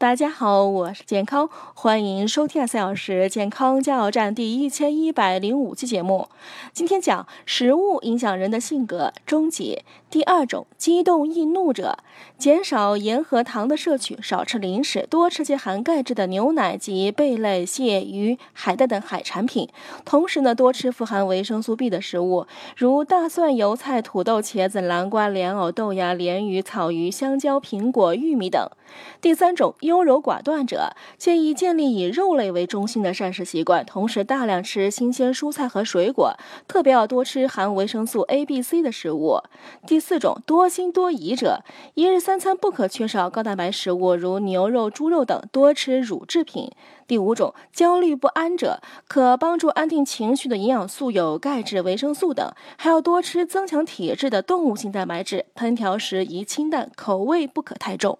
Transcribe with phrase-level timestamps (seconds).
[0.00, 6.28] 大家好，我是健康，欢迎收听三小时健康加油站第一千一百零五期节目。
[6.72, 9.84] 今天讲食物影响人的性格终结。
[10.08, 11.98] 第二种，激动易怒者，
[12.38, 19.68] 减少盐和糖的摄取，少吃零食，多吃些含钙质的牛奶及贝类、蟹、鱼、海带等海产品。
[20.04, 22.46] 同时呢，多吃富含维生素 B 的食物，
[22.76, 28.64] 如大蒜、油菜、土豆、茄子、南瓜、莲藕、豆芽、鲢鱼、草鱼、香蕉、苹果、玉米等。
[29.20, 29.74] 第三种。
[29.88, 36.36] 优柔寡断者建议建立以肉类为中心的膳食习惯，同时大量吃新鲜蔬菜和水果，
[36.68, 39.40] 特别要多吃含维生素 A、B、C 的食物。
[39.86, 41.64] 第四种多心多疑者，
[41.94, 46.70] 一日三餐不可缺少高蛋白食物，如牛肉、猪肉等，多吃乳制品。
[47.06, 55.46] 第五种焦虑不安者，可帮助安定情绪的营养素有钙质、维生素等，还要多吃增强体质的动物性蛋白质。
[55.56, 58.18] 烹调时宜清淡，口味不可太重。